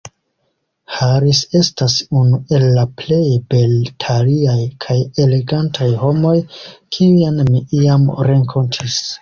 Harris 0.99 1.41
estas 1.59 1.97
unu 2.21 2.39
el 2.57 2.65
la 2.77 2.85
plej 3.03 3.21
beltaliaj 3.55 4.57
kaj 4.87 4.97
elegantaj 5.27 5.91
homoj, 6.05 6.35
kiujn 6.97 7.41
mi 7.53 7.65
iam 7.83 8.11
renkontis. 8.33 9.01